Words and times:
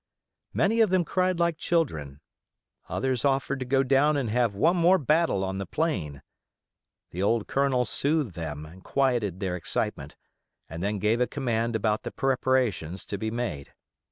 Many 0.51 0.81
of 0.81 0.89
them 0.89 1.05
cried 1.05 1.37
like 1.39 1.59
children; 1.59 2.21
others 2.89 3.23
offered 3.23 3.59
to 3.59 3.67
go 3.67 3.83
down 3.83 4.17
and 4.17 4.31
have 4.31 4.55
one 4.55 4.75
more 4.75 4.97
battle 4.97 5.43
on 5.43 5.59
the 5.59 5.65
plain. 5.67 6.23
The 7.11 7.21
old 7.21 7.45
Colonel 7.45 7.85
soothed 7.85 8.33
them, 8.33 8.65
and 8.65 8.83
quieted 8.83 9.39
their 9.39 9.55
excitement, 9.55 10.15
and 10.67 10.81
then 10.81 10.97
gave 10.97 11.21
a 11.21 11.27
command 11.27 11.75
about 11.75 12.01
the 12.01 12.09
preparations 12.09 13.05
to 13.05 13.19
be 13.19 13.29
made. 13.29 13.75